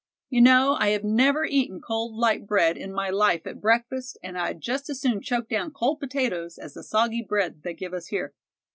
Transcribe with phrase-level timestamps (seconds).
[0.31, 4.35] You know, I have never eaten cold light bread in my life at breakfast, and
[4.35, 8.07] I'd just as soon choke down cold potatoes as the soggy bread they give us
[8.07, 8.33] here.